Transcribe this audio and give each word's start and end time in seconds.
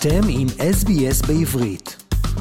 אתם 0.00 0.20
עם 0.28 0.46
SBS 0.48 1.26
בעברית. 1.26 1.96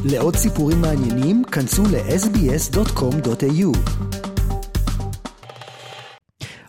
לעוד 0.05 0.35
סיפורים 0.35 0.81
מעניינים, 0.81 1.43
כנסו 1.43 1.83
ל-sbs.com.au. 1.83 3.77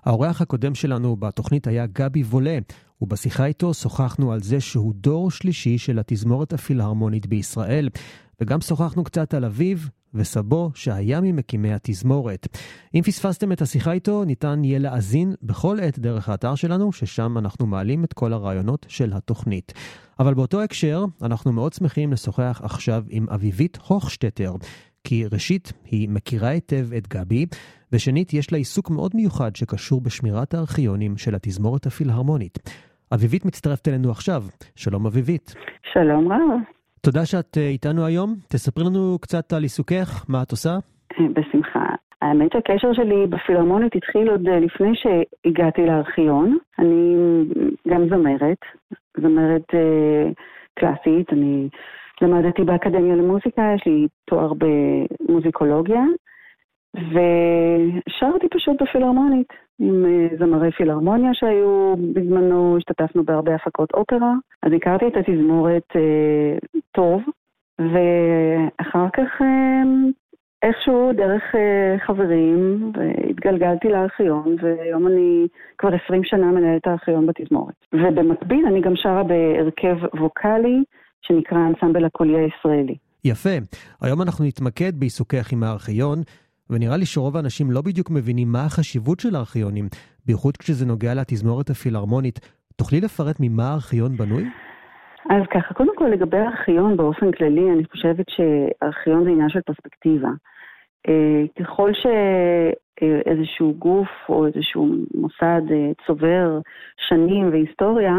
האורח 0.04 0.40
הקודם 0.42 0.74
שלנו 0.74 1.16
בתוכנית 1.16 1.66
היה 1.66 1.86
גבי 1.86 2.22
וולה, 2.22 2.58
ובשיחה 3.00 3.46
איתו 3.46 3.74
שוחחנו 3.74 4.32
על 4.32 4.42
זה 4.42 4.60
שהוא 4.60 4.94
דור 4.94 5.30
שלישי 5.30 5.78
של 5.78 5.98
התזמורת 5.98 6.52
הפילהרמונית 6.52 7.26
בישראל, 7.26 7.88
וגם 8.40 8.60
שוחחנו 8.60 9.04
קצת 9.04 9.34
על 9.34 9.44
אביו 9.44 9.78
וסבו 10.14 10.70
שהיה 10.74 11.20
ממקימי 11.20 11.72
התזמורת. 11.72 12.48
אם 12.94 13.02
פספסתם 13.02 13.52
את 13.52 13.62
השיחה 13.62 13.92
איתו, 13.92 14.24
ניתן 14.24 14.64
יהיה 14.64 14.78
להאזין 14.78 15.34
בכל 15.42 15.76
עת 15.80 15.98
דרך 15.98 16.28
האתר 16.28 16.54
שלנו, 16.54 16.92
ששם 16.92 17.38
אנחנו 17.38 17.66
מעלים 17.66 18.04
את 18.04 18.12
כל 18.12 18.32
הרעיונות 18.32 18.86
של 18.88 19.12
התוכנית. 19.12 19.72
אבל 20.18 20.34
באותו 20.34 20.62
הקשר, 20.62 21.04
אנחנו 21.22 21.52
מאוד 21.52 21.72
שמחים 21.72 22.12
לשוחח 22.12 22.60
עכשיו 22.64 23.04
עם 23.08 23.26
אביבית 23.28 23.78
הוכשטטר, 23.86 24.52
כי 25.04 25.24
ראשית, 25.32 25.72
היא 25.84 26.08
מכירה 26.08 26.48
היטב 26.48 26.92
את 26.92 27.08
גבי, 27.08 27.46
ושנית, 27.92 28.34
יש 28.34 28.52
לה 28.52 28.58
עיסוק 28.58 28.90
מאוד 28.90 29.10
מיוחד 29.14 29.56
שקשור 29.56 30.00
בשמירת 30.00 30.54
הארכיונים 30.54 31.16
של 31.16 31.34
התזמורת 31.34 31.86
הפילהרמונית. 31.86 32.58
אביבית 33.14 33.44
מצטרפת 33.44 33.88
אלינו 33.88 34.10
עכשיו. 34.10 34.44
שלום 34.76 35.06
אביבית. 35.06 35.54
שלום 35.92 36.32
רב. 36.32 36.77
תודה 37.02 37.26
שאת 37.26 37.58
אה, 37.58 37.68
איתנו 37.68 38.06
היום. 38.06 38.34
תספרי 38.48 38.84
לנו 38.84 39.18
קצת 39.20 39.52
על 39.52 39.62
עיסוקך, 39.62 40.24
מה 40.28 40.42
את 40.42 40.50
עושה? 40.50 40.74
בשמחה. 41.34 41.84
האמת 42.22 42.52
שהקשר 42.52 42.92
שלי 42.92 43.26
בפילהרמונית 43.26 43.96
התחיל 43.96 44.30
עוד 44.30 44.48
אה, 44.48 44.60
לפני 44.60 44.92
שהגעתי 44.94 45.86
לארכיון. 45.86 46.58
אני 46.78 47.16
גם 47.88 48.08
זמרת, 48.08 48.58
זמרת 49.16 49.74
אה, 49.74 50.30
קלאסית, 50.74 51.32
אני 51.32 51.68
למדתי 52.22 52.62
באקדמיה 52.62 53.16
למוזיקה, 53.16 53.62
יש 53.74 53.86
לי 53.86 54.06
תואר 54.24 54.52
במוזיקולוגיה, 54.58 56.02
ושרתי 56.96 58.48
פשוט 58.50 58.82
בפילהרמונית 58.82 59.48
עם 59.78 60.06
אה, 60.06 60.36
זמרי 60.38 60.72
פילהרמוניה 60.72 61.30
שהיו 61.34 61.94
בזמנו, 62.12 62.76
השתתפנו 62.76 63.24
בהרבה 63.24 63.54
הפקות 63.54 63.90
אופרה, 63.94 64.34
אז 64.62 64.72
הכרתי 64.76 65.04
את 65.06 65.16
התזמורת 65.16 65.96
אה, 65.96 66.58
טוב, 66.92 67.22
ואחר 67.78 69.06
כך 69.12 69.42
אה, 69.42 69.82
איכשהו 70.62 71.12
דרך 71.16 71.42
אה, 71.54 71.96
חברים, 72.06 72.92
והתגלגלתי 72.94 73.88
לארכיון, 73.88 74.56
והיום 74.62 75.06
אני 75.06 75.46
כבר 75.78 75.90
20 76.04 76.24
שנה 76.24 76.46
מנהלת 76.46 76.86
הארכיון 76.86 77.26
בתזמורת. 77.26 77.74
ובמקביל 77.92 78.66
אני 78.66 78.80
גם 78.80 78.92
שרה 78.96 79.22
בהרכב 79.22 79.96
ווקאלי 80.14 80.82
שנקרא 81.22 81.58
אנסמבל 81.58 82.04
הקולי 82.04 82.38
הישראלי. 82.38 82.96
יפה. 83.24 83.56
היום 84.02 84.22
אנחנו 84.22 84.44
נתמקד 84.44 84.92
בעיסוקך 84.96 85.52
עם 85.52 85.62
הארכיון, 85.62 86.18
ונראה 86.70 86.96
לי 86.96 87.06
שרוב 87.06 87.36
האנשים 87.36 87.70
לא 87.70 87.80
בדיוק 87.82 88.10
מבינים 88.10 88.48
מה 88.52 88.64
החשיבות 88.64 89.20
של 89.20 89.36
הארכיונים, 89.36 89.84
בייחוד 90.26 90.56
כשזה 90.56 90.86
נוגע 90.86 91.14
לתזמורת 91.14 91.70
הפילהרמונית. 91.70 92.40
תוכלי 92.76 93.00
לפרט 93.00 93.36
ממה 93.40 93.68
הארכיון 93.68 94.16
בנוי? 94.16 94.44
אז 95.30 95.42
ככה, 95.50 95.74
קודם 95.74 95.96
כל 95.96 96.04
לגבי 96.04 96.38
הארכיון 96.38 96.96
באופן 96.96 97.32
כללי, 97.32 97.70
אני 97.70 97.84
חושבת 97.84 98.26
שארכיון 98.28 99.24
זה 99.24 99.30
עניין 99.30 99.48
של 99.48 99.60
פרספקטיבה. 99.60 100.28
אה, 101.08 101.44
ככל 101.60 101.90
שאיזשהו 101.94 103.74
גוף 103.78 104.08
או 104.28 104.46
איזשהו 104.46 104.88
מוסד 105.14 105.62
אה, 105.70 105.90
צובר 106.06 106.60
שנים 107.08 107.50
והיסטוריה, 107.50 108.14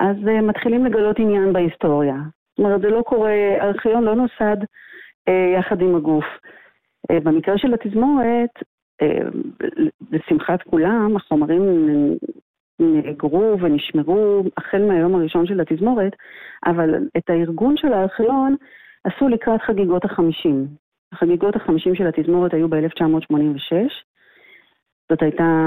אז 0.00 0.16
אה, 0.28 0.40
מתחילים 0.40 0.84
לגלות 0.84 1.18
עניין 1.18 1.52
בהיסטוריה. 1.52 2.16
זאת 2.50 2.58
אומרת, 2.58 2.80
זה 2.80 2.90
לא 2.90 3.02
קורה, 3.02 3.32
הארכיון 3.60 4.04
לא 4.04 4.14
נוסד 4.14 4.56
יחד 5.58 5.80
עם 5.80 5.96
הגוף. 5.96 6.24
במקרה 7.12 7.58
של 7.58 7.74
התזמורת, 7.74 8.50
לשמחת 10.12 10.62
כולם, 10.62 11.16
החומרים 11.16 11.62
נאגרו 12.80 13.56
ונשמרו 13.60 14.42
החל 14.56 14.82
מהיום 14.82 15.14
הראשון 15.14 15.46
של 15.46 15.60
התזמורת, 15.60 16.16
אבל 16.66 16.94
את 17.16 17.30
הארגון 17.30 17.76
של 17.76 17.92
הארכיון 17.92 18.56
עשו 19.04 19.28
לקראת 19.28 19.62
חגיגות 19.62 20.04
החמישים. 20.04 20.66
החגיגות 21.12 21.56
החמישים 21.56 21.94
של 21.94 22.06
התזמורת 22.06 22.54
היו 22.54 22.68
ב-1986. 22.68 23.74
זאת 25.10 25.22
הייתה, 25.22 25.64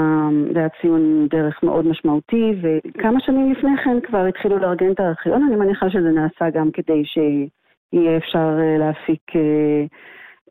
זה 0.52 0.58
היה 0.58 0.68
ציון 0.80 1.26
דרך 1.30 1.62
מאוד 1.62 1.86
משמעותי, 1.86 2.52
וכמה 2.62 3.20
שנים 3.20 3.52
לפני 3.52 3.76
כן 3.84 4.00
כבר 4.00 4.26
התחילו 4.26 4.58
לארגן 4.58 4.92
את 4.92 5.00
הארכיון. 5.00 5.42
אני 5.42 5.56
מניחה 5.56 5.90
שזה 5.90 6.10
נעשה 6.10 6.50
גם 6.50 6.70
כדי 6.70 7.02
שיהיה 7.04 8.16
אפשר 8.16 8.58
אה, 8.60 8.78
להפיק 8.78 9.36
אה, 9.36 9.84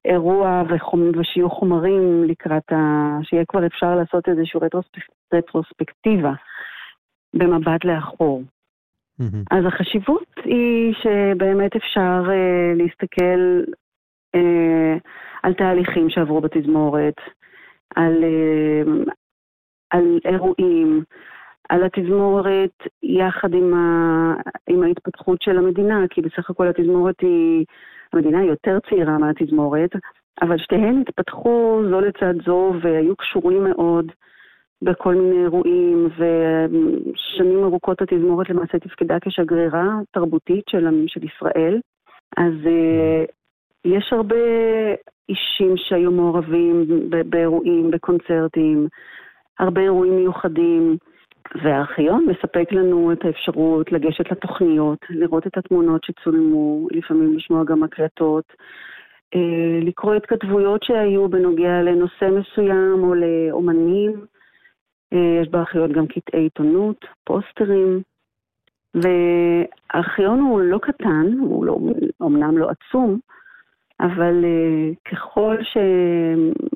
אירוע 0.05 0.63
וחומ... 0.69 1.11
ושיהיו 1.19 1.49
חומרים 1.49 2.23
לקראת 2.23 2.71
ה... 2.71 2.75
שיהיה 3.23 3.45
כבר 3.47 3.65
אפשר 3.65 3.95
לעשות 3.95 4.29
איזושהי 4.29 4.59
רטרוספק... 4.63 5.01
רטרוספקטיבה 5.33 6.33
במבט 7.33 7.85
לאחור. 7.85 8.43
Mm-hmm. 9.21 9.43
אז 9.51 9.65
החשיבות 9.65 10.35
היא 10.43 10.93
שבאמת 10.93 11.75
אפשר 11.75 12.23
uh, 12.25 12.77
להסתכל 12.77 13.61
uh, 14.35 14.99
על 15.43 15.53
תהליכים 15.53 16.09
שעברו 16.09 16.41
בתזמורת, 16.41 17.15
על, 17.95 18.23
uh, 18.23 19.11
על 19.89 20.19
אירועים, 20.25 21.03
על 21.69 21.83
התזמורת 21.83 22.87
יחד 23.03 23.53
עם, 23.53 23.73
ה, 23.73 24.33
עם 24.69 24.83
ההתפתחות 24.83 25.41
של 25.41 25.57
המדינה, 25.57 26.05
כי 26.09 26.21
בסך 26.21 26.49
הכל 26.49 26.67
התזמורת 26.67 27.21
היא, 27.21 27.65
המדינה 28.13 28.39
היא 28.39 28.49
יותר 28.49 28.77
צעירה 28.89 29.17
מהתזמורת, 29.17 29.89
אבל 30.41 30.57
שתיהן 30.57 31.01
התפתחו 31.01 31.81
זו 31.89 32.01
לצד 32.01 32.33
זו 32.45 32.73
והיו 32.81 33.15
קשורים 33.15 33.63
מאוד. 33.63 34.11
בכל 34.81 35.15
מיני 35.15 35.41
אירועים, 35.41 36.07
ושנים 36.15 37.63
ארוכות 37.63 38.01
התזמורת 38.01 38.49
למעשה 38.49 38.79
תפקדה 38.79 39.17
כשגרירה 39.21 39.99
תרבותית 40.11 40.63
של, 40.69 40.87
של 41.07 41.23
ישראל. 41.23 41.79
אז 42.37 42.53
uh, 42.63 43.31
יש 43.85 44.13
הרבה 44.13 44.35
אישים 45.29 45.77
שהיו 45.77 46.11
מעורבים 46.11 46.85
באירועים, 47.25 47.91
בקונצרטים, 47.91 48.87
הרבה 49.59 49.81
אירועים 49.81 50.15
מיוחדים, 50.15 50.97
והארכיון 51.55 52.25
מספק 52.25 52.71
לנו 52.71 53.11
את 53.11 53.25
האפשרות 53.25 53.91
לגשת 53.91 54.31
לתוכניות, 54.31 54.99
לראות 55.09 55.47
את 55.47 55.57
התמונות 55.57 56.03
שצולמו, 56.03 56.87
לפעמים 56.91 57.35
לשמוע 57.35 57.63
גם 57.63 57.83
הקלטות. 57.83 58.43
uh, 59.35 59.85
לקרוא 59.85 60.15
התכתבויות 60.15 60.83
שהיו 60.83 61.29
בנוגע 61.29 61.81
לנושא 61.81 62.29
מסוים 62.39 63.03
או 63.03 63.13
לאומנים. 63.15 64.25
אה, 65.13 65.39
יש 65.41 65.47
בארכיון 65.47 65.91
גם 65.91 66.07
קטעי 66.07 66.41
עיתונות, 66.41 67.05
פוסטרים, 67.23 68.01
והארכיון 68.93 70.39
הוא 70.39 70.61
לא 70.61 70.77
קטן, 70.77 71.25
הוא 71.39 71.65
לא, 71.65 71.77
אומנם 72.21 72.57
לא 72.57 72.69
עצום, 72.69 73.19
אבל 73.99 74.43
uh, 74.43 75.11
ככל 75.11 75.57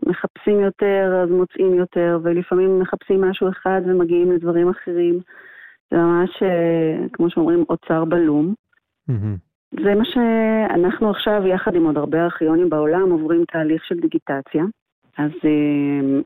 שמחפשים 0.04 0.60
יותר, 0.60 1.22
אז 1.24 1.30
מוצאים 1.30 1.74
יותר, 1.74 2.20
ולפעמים 2.24 2.80
מחפשים 2.80 3.22
משהו 3.22 3.50
אחד 3.50 3.82
ומגיעים 3.86 4.32
לדברים 4.32 4.70
אחרים. 4.70 5.20
זה 5.92 5.98
ממש, 5.98 6.30
uh, 6.30 7.10
כמו 7.14 7.30
שאומרים, 7.30 7.66
אוצר 7.70 8.06
בלום. 8.06 8.54
Mm-hmm. 9.10 9.84
זה 9.84 9.96
מה 9.96 10.06
שאנחנו 10.06 11.10
עכשיו, 11.10 11.48
יחד 11.48 11.76
עם 11.76 11.86
עוד 11.86 11.98
הרבה 11.98 12.24
ארכיונים 12.24 12.70
בעולם, 12.70 13.12
עוברים 13.12 13.44
תהליך 13.52 13.86
של 13.86 13.96
דיגיטציה. 13.96 14.64
אז 15.18 15.32
uh, 15.32 16.24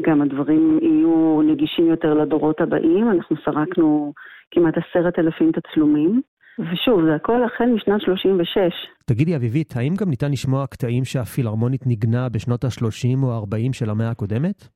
גם 0.00 0.22
הדברים 0.22 0.78
יהיו 0.82 1.42
נגישים 1.42 1.86
יותר 1.86 2.14
לדורות 2.14 2.60
הבאים. 2.60 3.10
אנחנו 3.10 3.36
סרקנו 3.44 4.12
כמעט 4.50 4.74
עשרת 4.78 5.18
אלפים 5.18 5.52
תצלומים. 5.52 6.22
ושוב, 6.58 7.04
זה 7.04 7.14
הכל 7.14 7.44
החל 7.44 7.64
משנת 7.64 8.00
36. 8.00 8.58
תגידי, 9.04 9.36
אביבית, 9.36 9.76
האם 9.76 9.94
גם 10.00 10.10
ניתן 10.10 10.30
לשמוע 10.32 10.66
קטעים 10.66 11.04
שהפילהרמונית 11.04 11.86
ניגנה 11.86 12.28
בשנות 12.28 12.64
ה-30 12.64 13.22
או 13.22 13.32
ה-40 13.32 13.72
של 13.72 13.90
המאה 13.90 14.10
הקודמת? 14.10 14.68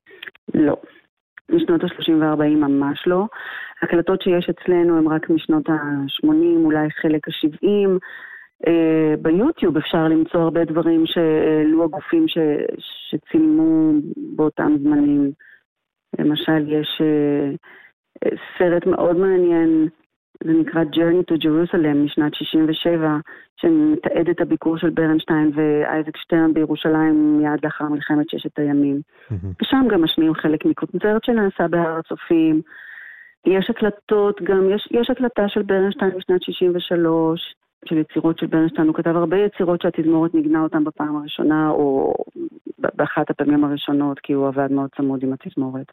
לא. 0.54 0.76
משנות 1.50 1.84
ה-30 1.84 2.12
וה-40 2.20 2.42
ממש 2.42 3.04
לא. 3.06 3.26
הקלטות 3.82 4.22
שיש 4.22 4.50
אצלנו 4.50 4.98
הן 4.98 5.06
רק 5.06 5.30
משנות 5.30 5.68
ה-80, 5.68 6.64
אולי 6.64 6.90
חלק 6.90 7.28
ה-70. 7.28 7.98
Uh, 8.66 8.70
ביוטיוב 9.22 9.76
אפשר 9.76 10.08
למצוא 10.08 10.40
הרבה 10.40 10.64
דברים 10.64 11.06
שהעלו 11.06 11.84
הגופים 11.84 12.28
ש, 12.28 12.38
שצילמו 12.78 13.92
באותם 14.36 14.76
זמנים. 14.82 15.30
למשל, 16.18 16.72
יש 16.72 17.00
uh, 17.00 18.28
סרט 18.58 18.86
מאוד 18.86 19.16
מעניין, 19.16 19.88
זה 20.48 20.54
נקרא 20.54 20.82
Journey 20.82 21.32
to 21.32 21.36
Jerusalem 21.44 21.96
משנת 22.04 22.34
67, 22.34 23.16
שמתעד 23.56 24.28
את 24.28 24.40
הביקור 24.40 24.78
של 24.78 24.90
ברנשטיין 24.90 25.50
ואייזק 25.54 26.16
שטרן 26.16 26.54
בירושלים 26.54 27.38
מיד 27.38 27.60
לאחר 27.64 27.84
מלחמת 27.84 28.30
ששת 28.30 28.58
הימים. 28.58 29.00
ושם 29.62 29.86
גם 29.90 30.02
משמיעים 30.02 30.34
חלק 30.34 30.64
מקונצרט 30.64 31.24
שנעשה 31.24 31.68
בהר 31.68 31.98
הצופים. 31.98 32.62
יש 33.46 33.70
הקלטות 33.70 34.42
גם, 34.42 34.70
יש, 34.70 34.88
יש 34.90 35.10
הקלטה 35.10 35.48
של 35.48 35.62
ברנשטיין 35.62 36.10
בשנת 36.16 36.42
63, 36.42 37.54
של 37.84 37.98
יצירות 37.98 38.38
של 38.38 38.46
ברנשטיין, 38.46 38.86
הוא 38.86 38.94
כתב 38.94 39.16
הרבה 39.16 39.36
יצירות 39.36 39.82
שהתזמורת 39.82 40.34
ניגנה 40.34 40.62
אותן 40.62 40.84
בפעם 40.84 41.16
הראשונה, 41.16 41.70
או 41.70 42.14
באחת 42.78 43.30
הפעמים 43.30 43.64
הראשונות, 43.64 44.18
כי 44.18 44.32
הוא 44.32 44.48
עבד 44.48 44.72
מאוד 44.72 44.90
צמוד 44.96 45.22
עם 45.22 45.32
התזמורת. 45.32 45.92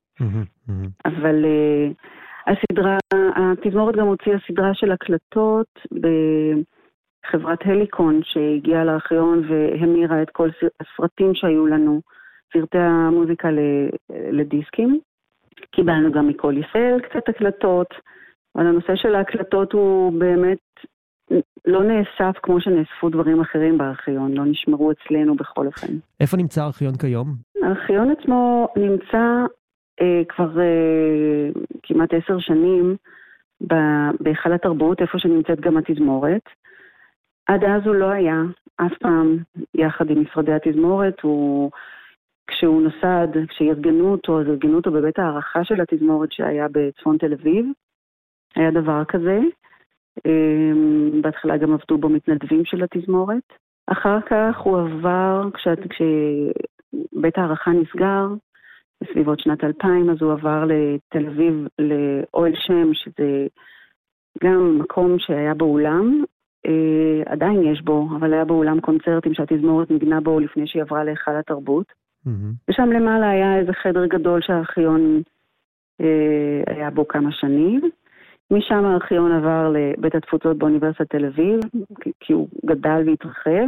אבל 1.06 1.46
uh, 1.46 2.51
הסדרה, 2.51 2.98
התזמורת 3.60 3.96
גם 3.96 4.07
הוציאה 4.07 4.38
סדרה 4.48 4.74
של 4.74 4.92
הקלטות 4.92 5.68
בחברת 5.92 7.60
הליקון, 7.66 8.22
שהגיעה 8.24 8.84
לארכיון 8.84 9.44
והמירה 9.50 10.22
את 10.22 10.30
כל 10.30 10.50
הסרטים 10.80 11.36
שהיו 11.36 11.68
לנו, 11.68 12.02
סרטי 12.54 12.78
המוזיקה 12.78 13.48
לדיסקים. 14.31 15.00
קיבלנו 15.72 16.12
גם 16.12 16.28
מכל 16.28 16.54
ישראל 16.57 17.00
קצת 17.00 17.30
הקלטות, 17.30 17.88
אבל 18.56 18.68
הנושא 18.68 18.96
של 18.96 19.16
ההקלטות 19.16 19.74
הוא 19.74 20.19
באמת 20.19 20.58
לא 21.66 21.84
נאסף 21.84 22.38
כמו 22.44 22.62
שנאספו 22.62 23.10
דברים 23.10 23.42
אחרים 23.42 23.78
בארכיון, 23.78 24.34
לא 24.34 24.46
נשמרו 24.46 24.92
אצלנו 24.92 25.36
בכל 25.36 25.66
אופן. 25.66 25.94
איפה 26.19 26.38
נמצא 26.38 26.62
הארכיון 26.63 26.96
כיום? 26.96 27.28
הארכיון 27.63 28.12
עצמו 28.12 28.68
נמצא 28.75 29.46
אה, 30.01 30.22
כבר 30.30 30.60
אה, 30.60 31.50
כמעט 31.84 32.13
עשר 32.13 32.40
שנים 32.40 32.96
בהיכל 34.19 34.54
התרבות, 34.54 35.02
איפה 35.02 35.19
שנמצאת 35.19 35.60
גם 35.60 35.78
התזמורת. 35.78 36.42
עד 37.48 37.63
אז 37.63 37.81
הוא 37.86 37.96
לא 37.96 38.06
היה 38.06 38.42
אף 38.75 38.98
פעם 39.00 39.38
יחד 39.74 40.10
עם 40.10 40.22
משרדי 40.22 40.54
התזמורת, 40.54 41.22
הוא... 41.22 41.72
כשהוא 42.48 42.81
נוסד, 42.81 43.28
כשארגנו 43.48 44.12
אותו, 44.12 44.42
אז 44.42 44.48
ארגנו 44.48 44.75
אותו 44.75 44.92
בבית 44.92 45.19
הערכה 45.19 45.63
של 45.63 45.81
התזמורת 45.81 46.31
שהיה 46.31 46.68
בצפון 46.72 47.18
תל 47.18 47.34
אביב. 47.34 47.66
היה 48.56 48.72
דבר 48.72 49.06
כזה. 49.06 49.40
אמ, 50.25 51.22
בהתחלה 51.22 51.58
גם 51.58 51.74
עבדו 51.74 51.98
בו 51.98 52.10
מתנדבים 52.10 52.66
של 52.66 52.84
התזמורת. 52.84 53.54
אחר 53.88 54.22
כך 54.22 54.58
הוא 54.58 54.80
עבר, 54.80 55.50
כשבית 55.54 57.38
הערכה 57.38 57.72
נסגר, 57.72 58.28
בסביבות 59.03 59.39
שנת 59.39 59.63
2000, 59.63 60.09
אז 60.09 60.21
הוא 60.21 60.31
עבר 60.31 60.65
לתל 60.65 61.27
אביב, 61.27 61.68
לאוהל 61.80 62.51
שם, 62.56 62.94
שזה 62.94 63.47
גם 64.44 64.80
מקום 64.80 65.19
שהיה 65.19 65.53
באולם, 65.53 66.24
אה, 66.65 67.24
עדיין 67.25 67.63
יש 67.63 67.81
בו, 67.81 68.07
אבל 68.19 68.33
היה 68.33 68.45
באולם 68.45 68.80
קונצרטים 68.80 69.33
שהתזמורת 69.33 69.92
נגנה 69.92 70.21
בו 70.21 70.39
לפני 70.39 70.68
שהיא 70.68 70.81
עברה 70.81 71.03
להיכל 71.03 71.36
התרבות. 71.36 71.86
Mm-hmm. 72.27 72.69
ושם 72.69 72.92
למעלה 72.92 73.30
היה 73.30 73.59
איזה 73.59 73.74
חדר 73.74 74.06
גדול 74.06 74.42
שהארכיון 74.42 75.21
אה, 76.01 76.63
היה 76.68 76.89
בו 76.89 77.07
כמה 77.07 77.31
שנים. 77.31 77.81
משם 78.51 78.86
הארכיון 78.86 79.31
עבר 79.31 79.74
לבית 79.74 80.15
התפוצות 80.15 80.57
באוניברסיטת 80.57 81.09
תל 81.09 81.25
אביב, 81.25 81.59
כי 82.19 82.33
הוא 82.33 82.48
גדל 82.65 83.03
והתרחב, 83.06 83.65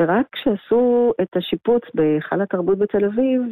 ורק 0.00 0.26
כשעשו 0.32 1.12
את 1.22 1.36
השיפוץ 1.36 1.82
בהיכל 1.94 2.40
התרבות 2.40 2.78
בתל 2.78 3.04
אביב, 3.04 3.42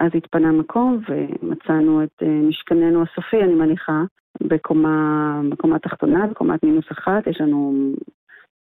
אז 0.00 0.10
התפנה 0.14 0.52
מקום 0.52 1.02
ומצאנו 1.08 2.02
את 2.02 2.22
אה, 2.22 2.28
משכננו 2.28 3.02
הסופי, 3.02 3.42
אני 3.42 3.54
מניחה, 3.54 4.02
בקומה, 4.42 5.40
בקומה 5.50 5.78
תחתונה, 5.78 6.26
בקומת 6.26 6.62
מינוס 6.62 6.84
אחת, 6.92 7.26
יש 7.26 7.40
לנו 7.40 7.92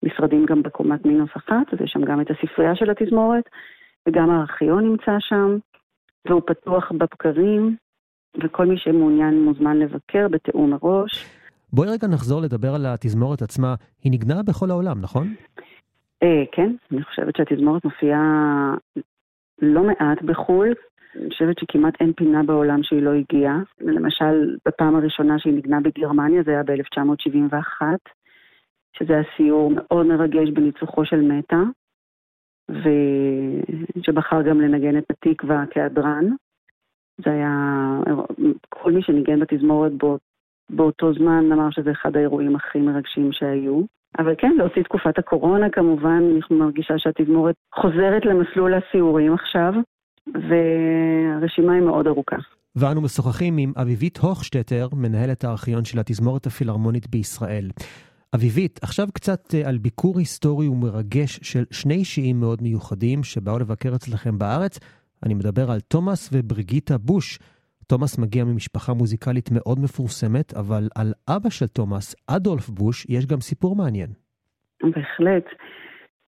משרדים 0.03 0.45
גם 0.45 0.63
בקומת 0.63 1.05
מינוס 1.05 1.29
אחת, 1.37 1.73
אז 1.73 1.81
יש 1.81 1.91
שם 1.91 2.05
גם 2.05 2.21
את 2.21 2.27
הספרייה 2.31 2.75
של 2.75 2.89
התזמורת, 2.89 3.43
וגם 4.07 4.29
הארכיון 4.29 4.83
נמצא 4.83 5.15
שם, 5.19 5.57
והוא 6.27 6.41
פתוח 6.45 6.91
בבקרים, 6.91 7.75
וכל 8.43 8.65
מי 8.65 8.77
שמעוניין 8.77 9.43
מוזמן 9.43 9.79
לבקר 9.79 10.27
בתיאום 10.27 10.69
מראש. 10.69 11.25
בואי 11.73 11.89
רגע 11.89 12.07
נחזור 12.07 12.41
לדבר 12.41 12.75
על 12.75 12.85
התזמורת 12.85 13.41
עצמה. 13.41 13.75
היא 14.03 14.11
נגנה 14.11 14.43
בכל 14.43 14.71
העולם, 14.71 15.01
נכון? 15.01 15.33
אה, 16.23 16.43
כן, 16.51 16.75
אני 16.91 17.03
חושבת 17.03 17.35
שהתזמורת 17.35 17.85
מופיעה 17.85 18.75
לא 19.61 19.83
מעט 19.83 20.21
בחו"ל. 20.21 20.73
אני 21.15 21.29
חושבת 21.29 21.59
שכמעט 21.59 21.93
אין 22.01 22.13
פינה 22.13 22.43
בעולם 22.43 22.83
שהיא 22.83 23.01
לא 23.01 23.13
הגיעה. 23.13 23.59
למשל, 23.81 24.57
בפעם 24.67 24.95
הראשונה 24.95 25.39
שהיא 25.39 25.53
נגנה 25.53 25.79
בגרמניה, 25.79 26.43
זה 26.43 26.51
היה 26.51 26.63
ב-1971, 26.63 27.81
שזה 28.97 29.13
היה 29.13 29.23
סיור 29.37 29.71
מאוד 29.75 30.05
מרגש 30.05 30.49
בניצוחו 30.49 31.05
של 31.05 31.21
מטה, 31.21 31.63
ושבחר 32.69 34.41
גם 34.41 34.61
לנגן 34.61 34.97
את 34.97 35.03
התקווה 35.09 35.63
כהדרן. 35.71 36.25
זה 37.17 37.31
היה, 37.31 37.51
כל 38.69 38.91
מי 38.91 39.01
שניגן 39.01 39.39
בתזמורת 39.39 39.91
בו, 39.91 40.17
באותו 40.69 41.13
זמן 41.13 41.51
אמר 41.51 41.69
שזה 41.69 41.91
אחד 41.91 42.15
האירועים 42.15 42.55
הכי 42.55 42.79
מרגשים 42.79 43.31
שהיו. 43.31 43.81
אבל 44.19 44.35
כן, 44.37 44.55
להוציא 44.57 44.83
תקופת 44.83 45.19
הקורונה 45.19 45.69
כמובן, 45.69 46.23
אני 46.23 46.39
מרגישה 46.59 46.93
שהתזמורת 46.97 47.55
חוזרת 47.75 48.25
למסלול 48.25 48.73
הסיורים 48.73 49.33
עכשיו, 49.33 49.73
והרשימה 50.33 51.73
היא 51.73 51.81
מאוד 51.81 52.07
ארוכה. 52.07 52.35
ואנו 52.75 53.01
משוחחים 53.01 53.57
עם 53.57 53.73
אביבית 53.81 54.17
הוכשטטר, 54.17 54.87
מנהלת 54.93 55.43
הארכיון 55.43 55.85
של 55.85 55.99
התזמורת 55.99 56.45
הפילהרמונית 56.45 57.09
בישראל. 57.09 57.69
אביבית, 58.35 58.79
עכשיו 58.83 59.07
קצת 59.13 59.55
אה, 59.55 59.69
על 59.69 59.77
ביקור 59.77 60.19
היסטורי 60.19 60.67
ומרגש 60.67 61.39
של 61.43 61.63
שני 61.71 61.93
אישיים 61.93 62.39
מאוד 62.39 62.61
מיוחדים 62.61 63.23
שבאו 63.23 63.59
לבקר 63.59 63.95
אצלכם 63.95 64.37
בארץ. 64.37 64.79
אני 65.25 65.33
מדבר 65.33 65.71
על 65.71 65.79
תומאס 65.79 66.29
ובריגיטה 66.33 66.97
בוש. 66.97 67.39
תומאס 67.87 68.17
מגיע 68.19 68.43
ממשפחה 68.43 68.93
מוזיקלית 68.93 69.49
מאוד 69.51 69.79
מפורסמת, 69.79 70.53
אבל 70.53 70.87
על 70.95 71.13
אבא 71.27 71.49
של 71.49 71.67
תומאס, 71.67 72.15
אדולף 72.27 72.69
בוש, 72.69 73.05
יש 73.09 73.25
גם 73.25 73.39
סיפור 73.41 73.75
מעניין. 73.75 74.09
בהחלט. 74.83 75.45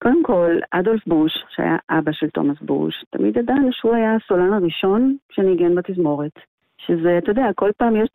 קודם 0.04 0.24
כל, 0.24 0.60
אדולף 0.72 1.08
בוש, 1.08 1.34
שהיה 1.50 1.78
אבא 1.90 2.12
של 2.12 2.30
תומאס 2.30 2.58
בוש, 2.62 3.06
תמיד 3.10 3.38
ידענו 3.38 3.70
שהוא 3.72 3.96
היה 3.96 4.16
הסולן 4.16 4.54
הראשון 4.54 5.18
שניגן 5.32 5.76
בתזמורת. 5.76 6.32
שזה, 6.78 7.18
אתה 7.18 7.32
יודע, 7.32 7.46
כל 7.56 7.72
פעם 7.78 7.96
יש, 7.96 8.10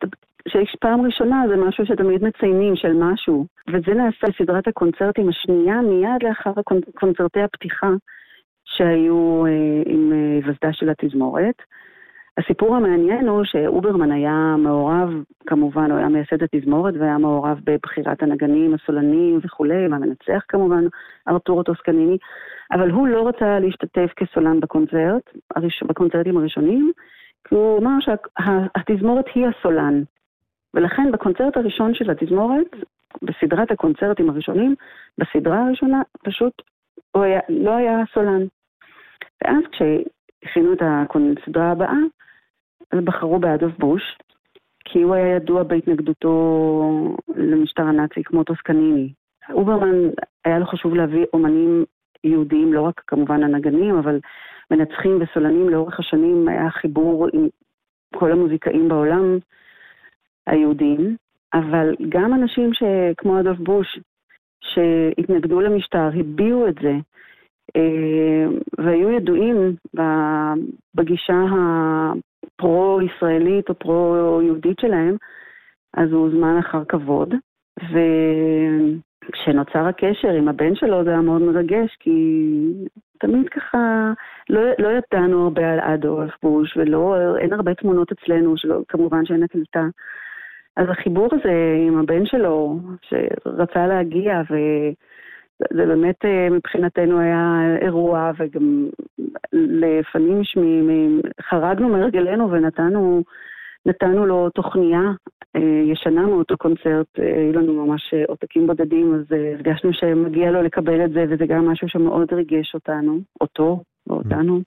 שיש 0.47 0.75
פעם 0.81 1.01
ראשונה 1.01 1.43
זה 1.49 1.55
משהו 1.55 1.85
שתמיד 1.85 2.23
מציינים 2.23 2.75
של 2.75 2.93
משהו. 2.93 3.45
וזה 3.67 3.93
נעשה 3.93 4.27
בסדרת 4.27 4.67
הקונצרטים 4.67 5.29
השנייה, 5.29 5.81
מיד 5.81 6.23
לאחר 6.23 6.51
קונצרטי 6.95 7.41
הפתיחה 7.41 7.89
שהיו 8.65 9.45
אה, 9.45 9.83
עם 9.85 10.13
אה, 10.13 10.39
וסדה 10.51 10.73
של 10.73 10.89
התזמורת. 10.89 11.55
הסיפור 12.37 12.75
המעניין 12.75 13.27
הוא 13.27 13.43
שאוברמן 13.43 14.11
היה 14.11 14.55
מעורב, 14.57 15.09
כמובן, 15.47 15.91
הוא 15.91 15.99
היה 15.99 16.07
מייסד 16.07 16.43
התזמורת 16.43 16.93
והיה 16.99 17.17
מעורב 17.17 17.59
בבחירת 17.63 18.23
הנגנים, 18.23 18.73
הסולנים 18.73 19.39
וכולי, 19.43 19.87
והמנצח 19.87 20.43
כמובן, 20.47 20.83
ארתורו 21.27 21.63
טוסקניני, 21.63 22.17
אבל 22.71 22.91
הוא 22.91 23.07
לא 23.07 23.27
רצה 23.27 23.59
להשתתף 23.59 24.11
כסולן 24.15 24.59
בקונצרט, 24.59 25.29
בקונצרטים 25.87 26.37
הראשונים, 26.37 26.91
כי 27.43 27.55
הוא 27.55 27.79
אמר 27.79 27.97
שהתזמורת 27.99 29.25
היא 29.35 29.47
הסולן. 29.47 30.03
ולכן 30.73 31.11
בקונצרט 31.11 31.57
הראשון 31.57 31.93
של 31.93 32.09
התזמורת, 32.09 32.75
בסדרת 33.21 33.71
הקונצרטים 33.71 34.29
הראשונים, 34.29 34.75
בסדרה 35.17 35.65
הראשונה, 35.65 36.01
פשוט 36.23 36.61
הוא 37.11 37.23
היה, 37.23 37.39
לא 37.49 37.71
היה 37.71 37.97
סולן. 38.13 38.41
ואז 39.43 39.63
כשהכינו 39.71 40.73
את 40.73 40.81
הסדרה 41.41 41.71
הבאה, 41.71 41.97
אז 42.93 42.99
בחרו 43.03 43.39
באדולף 43.39 43.77
בוש, 43.77 44.17
כי 44.85 45.01
הוא 45.01 45.15
היה 45.15 45.35
ידוע 45.35 45.63
בהתנגדותו 45.63 47.15
למשטר 47.35 47.83
הנאצי 47.83 48.23
כמו 48.23 48.43
טוסקניני. 48.43 49.13
אוברמן, 49.51 50.09
היה 50.45 50.59
לו 50.59 50.65
חשוב 50.65 50.95
להביא 50.95 51.25
אומנים 51.33 51.85
יהודיים, 52.23 52.73
לא 52.73 52.81
רק 52.81 53.01
כמובן 53.07 53.43
הנגנים, 53.43 53.95
אבל 53.97 54.19
מנצחים 54.71 55.19
וסולנים 55.21 55.69
לאורך 55.69 55.99
השנים, 55.99 56.47
היה 56.47 56.69
חיבור 56.69 57.27
עם 57.33 57.47
כל 58.15 58.31
המוזיקאים 58.31 58.89
בעולם 58.89 59.37
היהודים, 60.47 61.15
אבל 61.53 61.95
גם 62.09 62.33
אנשים 62.33 62.69
כמו 63.17 63.39
אדולף 63.39 63.57
בוש, 63.57 63.99
שהתנגדו 64.61 65.61
למשטר, 65.61 66.09
הביעו 66.19 66.67
את 66.67 66.75
זה, 66.81 66.93
אה, 67.75 68.45
והיו 68.77 69.09
ידועים 69.09 69.75
בגישה 70.95 71.43
הפרו-ישראלית 72.45 73.69
או 73.69 73.75
פרו-יהודית 73.75 74.79
שלהם, 74.81 75.15
אז 75.93 76.11
הוא 76.11 76.21
הוזמן 76.21 76.57
אחר 76.57 76.85
כבוד. 76.85 77.33
וכשנוצר 79.29 79.85
הקשר 79.87 80.29
עם 80.29 80.47
הבן 80.47 80.75
שלו 80.75 81.03
זה 81.03 81.09
היה 81.09 81.21
מאוד 81.21 81.41
מרגש, 81.41 81.97
כי 81.99 82.11
תמיד 83.19 83.49
ככה, 83.49 84.11
לא, 84.49 84.61
לא 84.79 84.87
ידענו 84.87 85.43
הרבה 85.43 85.73
על 85.73 85.79
אדולף 85.79 86.31
בוש, 86.43 86.77
ואין 86.77 87.53
הרבה 87.53 87.73
תמונות 87.73 88.11
אצלנו, 88.11 88.57
שלא, 88.57 88.79
כמובן 88.87 89.25
שאין 89.25 89.43
הקלטה. 89.43 89.85
אז 90.77 90.89
החיבור 90.89 91.27
הזה 91.31 91.75
עם 91.87 91.99
הבן 91.99 92.25
שלו, 92.25 92.79
שרצה 93.01 93.87
להגיע, 93.87 94.41
וזה 95.71 95.85
באמת 95.85 96.25
אה, 96.25 96.49
מבחינתנו 96.49 97.19
היה 97.19 97.61
אירוע, 97.81 98.31
וגם 98.37 98.89
לפנים 99.53 100.41
חרגנו 101.49 101.89
מרגלנו 101.89 102.51
ונתנו 102.51 103.23
נתנו 103.85 104.25
לו 104.25 104.49
תוכניה 104.49 105.01
ישנה 105.83 106.21
מאותו 106.21 106.57
קונצרט, 106.57 107.07
היו 107.17 107.53
לנו 107.53 107.85
ממש 107.85 108.13
עותקים 108.27 108.67
בודדים, 108.67 109.15
אז 109.15 109.21
הרגשנו 109.31 109.93
שמגיע 109.93 110.51
לו 110.51 110.61
לקבל 110.61 111.05
את 111.05 111.11
זה, 111.11 111.25
וזה 111.29 111.45
גם 111.45 111.67
משהו 111.67 111.89
שמאוד 111.89 112.33
ריגש 112.33 112.73
אותנו, 112.73 113.19
אותו 113.41 113.81
ואותנו. 114.07 114.61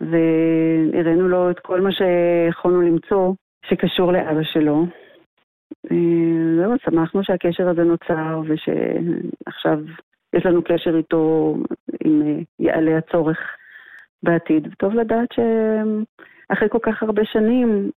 והראינו 0.00 1.28
לו 1.28 1.50
את 1.50 1.58
כל 1.58 1.80
מה 1.80 1.90
שיכולנו 1.92 2.82
למצוא 2.82 3.32
שקשור 3.66 4.12
לאבא 4.12 4.42
שלו. 4.42 4.86
זהו, 6.56 6.72
שמחנו 6.84 7.24
שהקשר 7.24 7.68
הזה 7.68 7.84
נוצר 7.84 8.40
ושעכשיו 8.44 9.78
יש 10.32 10.46
לנו 10.46 10.62
קשר 10.62 10.96
איתו 10.96 11.56
אם 12.04 12.42
יעלה 12.58 12.98
הצורך 12.98 13.38
בעתיד. 14.22 14.74
טוב 14.78 14.94
לדעת 14.94 15.28
שאחרי 15.32 16.68
כל 16.68 16.78
כך 16.82 17.02
הרבה 17.02 17.24
שנים 17.24 17.90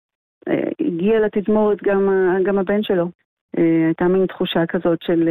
הגיע 0.81 1.21
לתזמורת 1.21 1.83
גם, 1.83 2.09
גם 2.45 2.59
הבן 2.59 2.83
שלו. 2.83 3.09
הייתה 3.57 4.05
מין 4.05 4.27
תחושה 4.27 4.67
כזאת 4.67 5.03
של 5.03 5.29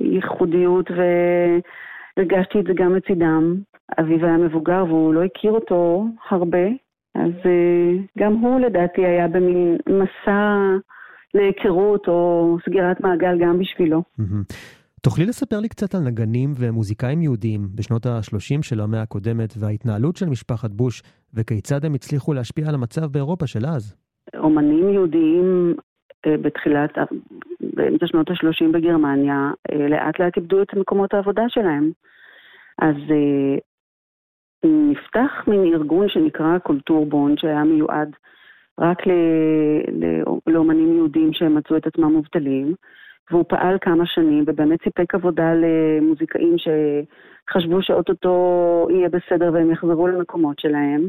ייחודיות 0.00 0.90
והרגשתי 0.90 2.60
את 2.60 2.64
זה 2.64 2.72
גם 2.74 2.94
מצידם. 2.94 3.54
אביו 4.00 4.24
היה 4.26 4.36
מבוגר 4.36 4.84
והוא 4.88 5.14
לא 5.14 5.22
הכיר 5.22 5.52
אותו 5.52 6.06
הרבה, 6.30 6.66
אז 7.14 7.32
גם 8.18 8.32
הוא 8.32 8.60
לדעתי 8.60 9.06
היה 9.06 9.28
במין 9.28 9.76
מסע 9.88 10.56
להיכרות 11.34 12.08
או 12.08 12.56
סגירת 12.66 13.00
מעגל 13.00 13.38
גם 13.40 13.58
בשבילו. 13.58 14.02
תוכלי 15.00 15.26
לספר 15.26 15.60
לי 15.60 15.68
קצת 15.68 15.94
על 15.94 16.00
נגנים 16.00 16.52
ומוזיקאים 16.58 17.22
יהודיים 17.22 17.68
בשנות 17.74 18.06
ה-30 18.06 18.62
של 18.62 18.80
המאה 18.80 19.02
הקודמת 19.02 19.54
וההתנהלות 19.58 20.16
של 20.16 20.26
משפחת 20.26 20.70
בוש 20.70 21.02
וכיצד 21.34 21.84
הם 21.84 21.94
הצליחו 21.94 22.32
להשפיע 22.32 22.68
על 22.68 22.74
המצב 22.74 23.06
באירופה 23.06 23.46
של 23.46 23.66
אז? 23.66 23.96
אומנים 24.38 24.88
יהודיים 24.88 25.74
בתחילת, 26.26 26.90
באמצע 27.60 28.06
שנות 28.06 28.30
ה-30 28.30 28.72
בגרמניה, 28.72 29.50
לאט 29.90 30.20
לאט 30.20 30.36
איבדו 30.36 30.62
את 30.62 30.74
מקומות 30.74 31.14
העבודה 31.14 31.42
שלהם. 31.48 31.90
אז 32.78 32.96
נפתח 34.64 35.30
מין 35.46 35.60
ארגון 35.74 36.08
שנקרא 36.08 36.58
קולטורבונד, 36.58 37.34
שהיה 37.36 37.64
מיועד 37.64 38.16
רק 38.80 38.98
לאומנים 40.46 40.96
יהודים 40.96 41.32
שהם 41.32 41.54
מצאו 41.54 41.76
את 41.76 41.86
עצמם 41.86 42.12
מובטלים, 42.12 42.74
והוא 43.30 43.44
פעל 43.48 43.78
כמה 43.80 44.06
שנים 44.06 44.44
ובאמת 44.46 44.82
סיפק 44.82 45.14
עבודה 45.14 45.52
למוזיקאים 45.54 46.56
שחשבו 46.58 47.82
שאו-טו-טו 47.82 48.86
יהיה 48.90 49.08
בסדר 49.08 49.50
והם 49.52 49.70
יחזרו 49.70 50.06
למקומות 50.06 50.58
שלהם, 50.58 51.08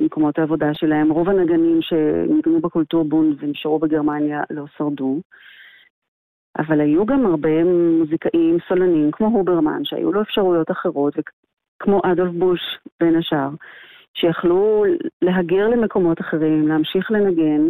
מקומות 0.00 0.38
העבודה 0.38 0.74
שלהם. 0.74 1.10
רוב 1.10 1.28
הנגנים 1.28 1.78
שניגנו 1.80 2.60
בקולטורבון 2.60 3.36
ונשארו 3.40 3.78
בגרמניה 3.78 4.42
לא 4.50 4.64
שרדו. 4.76 5.20
אבל 6.58 6.80
היו 6.80 7.06
גם 7.06 7.26
הרבה 7.26 7.64
מוזיקאים 7.64 8.58
סולנים 8.68 9.10
כמו 9.10 9.26
הוברמן, 9.26 9.84
שהיו 9.84 10.12
לו 10.12 10.22
אפשרויות 10.22 10.70
אחרות, 10.70 11.14
כמו 11.78 12.00
אדולף 12.04 12.32
בוש 12.32 12.60
בין 13.00 13.16
השאר, 13.16 13.48
שיכלו 14.14 14.84
להגר 15.22 15.68
למקומות 15.68 16.20
אחרים, 16.20 16.68
להמשיך 16.68 17.10
לנגן 17.10 17.68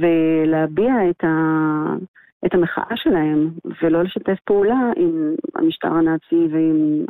ולהביע 0.00 1.10
את, 1.10 1.24
ה... 1.24 1.28
את 2.46 2.54
המחאה 2.54 2.96
שלהם, 2.96 3.50
ולא 3.82 4.02
לשתף 4.02 4.38
פעולה 4.44 4.90
עם 4.96 5.34
המשטר 5.54 5.88
הנאצי 5.88 6.48
ועם 6.50 7.04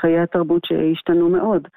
חיי 0.00 0.18
התרבות 0.18 0.64
שהשתנו 0.64 1.28
מאוד. 1.28 1.68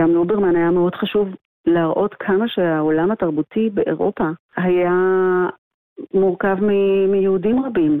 גם 0.00 0.10
לוברמן 0.10 0.56
היה 0.56 0.70
מאוד 0.70 0.94
חשוב 0.94 1.28
להראות 1.66 2.14
כמה 2.14 2.48
שהעולם 2.48 3.10
התרבותי 3.10 3.70
באירופה 3.70 4.28
היה 4.56 4.92
מורכב 6.14 6.56
מ... 6.60 6.70
מיהודים 7.12 7.64
רבים. 7.64 8.00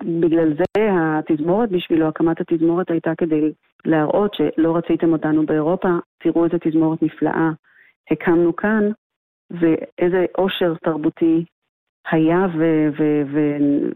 ובגלל 0.00 0.54
זה 0.54 0.82
התזמורת 0.92 1.70
בשבילו, 1.70 2.08
הקמת 2.08 2.40
התזמורת 2.40 2.90
הייתה 2.90 3.14
כדי 3.18 3.52
להראות 3.84 4.34
שלא 4.34 4.76
רציתם 4.76 5.12
אותנו 5.12 5.46
באירופה, 5.46 5.88
תראו 6.18 6.44
איזה 6.44 6.56
תזמורת 6.58 7.02
נפלאה 7.02 7.50
הקמנו 8.10 8.56
כאן, 8.56 8.90
ואיזה 9.50 10.24
עושר 10.36 10.74
תרבותי 10.74 11.44
היה 12.10 12.46
ו- 12.58 12.88
ו- 12.98 13.22
ו- 13.32 13.90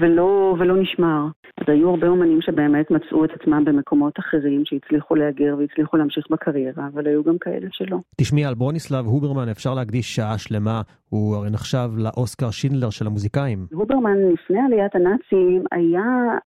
ולא, 0.00 0.56
ולא 0.58 0.76
נשמר. 0.76 1.26
אז 1.58 1.64
היו 1.68 1.90
הרבה 1.90 2.08
אומנים 2.08 2.42
שבאמת 2.42 2.90
מצאו 2.90 3.24
את 3.24 3.30
עצמם 3.40 3.64
במקומות 3.64 4.18
אחרים, 4.18 4.62
שהצליחו 4.64 5.14
להגר 5.14 5.54
והצליחו 5.58 5.96
להמשיך 5.96 6.26
בקריירה, 6.30 6.86
אבל 6.94 7.06
היו 7.06 7.24
גם 7.24 7.38
כאלה 7.38 7.66
שלא. 7.72 7.98
תשמעי, 8.16 8.44
על 8.44 8.54
ברוניסלב 8.54 9.06
הוברמן 9.06 9.48
אפשר 9.48 9.74
להקדיש 9.74 10.16
שעה 10.16 10.38
שלמה, 10.38 10.82
הוא 11.08 11.36
הרי 11.36 11.50
נחשב 11.50 11.88
לאוסקר 11.96 12.50
שינדלר 12.50 12.90
של 12.90 13.06
המוזיקאים. 13.06 13.66
הוברמן 13.72 14.18
לפני 14.32 14.60
עליית 14.66 14.94
הנאצים 14.94 15.64
היה... 15.72 16.02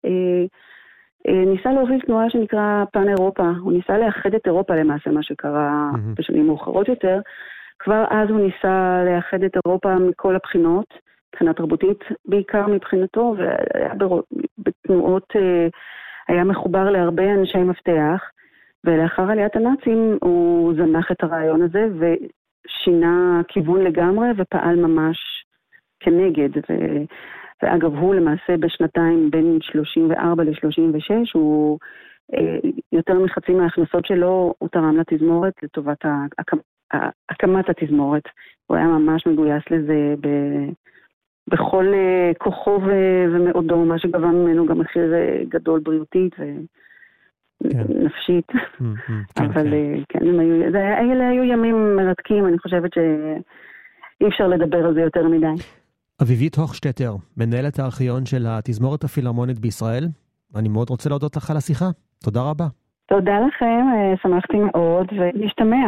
אה, 0.05 0.45
ניסה 1.45 1.71
להוביל 1.71 2.01
תנועה 2.01 2.29
שנקרא 2.29 2.83
פן 2.91 3.09
אירופה, 3.09 3.51
הוא 3.61 3.73
ניסה 3.73 3.97
לאחד 3.97 4.33
את 4.35 4.41
אירופה 4.45 4.75
למעשה, 4.75 5.09
מה 5.09 5.23
שקרה 5.23 5.91
mm-hmm. 5.93 6.19
בשנים 6.19 6.47
מאוחרות 6.47 6.87
יותר. 6.87 7.19
כבר 7.79 8.03
אז 8.09 8.29
הוא 8.29 8.39
ניסה 8.39 9.03
לאחד 9.05 9.43
את 9.43 9.51
אירופה 9.65 9.95
מכל 9.95 10.35
הבחינות, 10.35 11.06
מבחינה 11.37 11.53
תרבותית 11.53 12.03
בעיקר 12.25 12.67
מבחינתו, 12.67 13.35
והיה 13.37 13.93
בתנועות, 14.57 15.33
היה 16.27 16.43
מחובר 16.43 16.89
להרבה 16.89 17.33
אנשי 17.33 17.57
מפתח, 17.57 18.21
ולאחר 18.83 19.31
עליית 19.31 19.55
הנאצים 19.55 20.17
הוא 20.21 20.73
זנח 20.73 21.11
את 21.11 21.23
הרעיון 21.23 21.61
הזה 21.61 21.87
ושינה 21.99 23.41
כיוון 23.47 23.81
לגמרי 23.81 24.27
ופעל 24.37 24.75
ממש 24.75 25.17
כנגד. 25.99 26.57
ו... 26.57 26.73
ואגב, 27.63 27.95
הוא 27.95 28.15
למעשה 28.15 28.57
בשנתיים 28.59 29.31
בין 29.31 29.57
34 29.61 30.43
ל-36, 30.43 31.11
הוא 31.33 31.79
אה, 32.33 32.69
יותר 32.91 33.19
מחצי 33.19 33.51
מההכנסות 33.51 34.05
שלו, 34.05 34.53
הוא 34.57 34.69
תרם 34.69 34.97
לתזמורת 34.97 35.53
לטובת 35.63 36.05
הקמת 37.29 37.69
התזמורת. 37.69 38.23
הוא 38.67 38.77
היה 38.77 38.87
ממש 38.87 39.27
מגויס 39.27 39.63
לזה 39.71 40.15
ב... 40.21 40.27
בכל 41.47 41.85
אה, 41.93 42.31
כוחו 42.37 42.79
ומאודו, 43.33 43.85
מה 43.85 43.99
שגבה 43.99 44.27
ממנו 44.27 44.65
גם 44.65 44.79
מחיר 44.79 45.13
אה, 45.13 45.43
גדול 45.49 45.79
בריאותית 45.79 46.35
ונפשית. 47.63 48.47
כן. 48.47 48.85
כן, 49.35 49.45
אבל 49.53 49.71
כן, 50.09 50.19
כן 50.19 50.39
היו, 50.39 50.71
זה, 50.71 50.97
אלה 50.97 51.29
היו 51.29 51.43
ימים 51.43 51.95
מרתקים, 51.95 52.47
אני 52.47 52.59
חושבת 52.59 52.93
שאי 52.93 54.27
אפשר 54.27 54.47
לדבר 54.47 54.85
על 54.85 54.93
זה 54.93 55.01
יותר 55.01 55.27
מדי. 55.27 55.63
אביבית 56.21 56.55
הוכשטטר, 56.55 57.15
מנהלת 57.37 57.79
הארכיון 57.79 58.25
של 58.25 58.45
התזמורת 58.47 59.03
הפילהרמונית 59.03 59.59
בישראל, 59.59 60.07
אני 60.55 60.69
מאוד 60.69 60.89
רוצה 60.89 61.09
להודות 61.09 61.35
לך 61.35 61.51
על 61.51 61.57
השיחה. 61.57 61.85
תודה 62.23 62.41
רבה. 62.41 62.65
תודה 63.05 63.39
לכם, 63.47 63.85
שמחתי 64.21 64.57
מאוד, 64.57 65.07
ונשתמע. 65.11 65.87